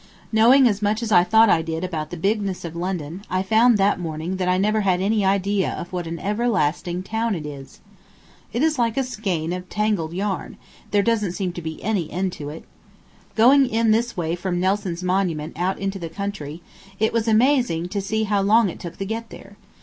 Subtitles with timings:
[0.31, 3.77] Knowing as much as I thought I did about the bigness of London, I found
[3.77, 7.81] that morning that I never had any idea of what an everlasting town it is.
[8.51, 10.57] It is like a skein of tangled yarn
[10.89, 12.63] there doesn't seem to be any end to it.
[13.35, 16.63] Going in this way from Nelson's Monument out into the country,
[16.99, 19.55] it was amazing to see how long it took to get there.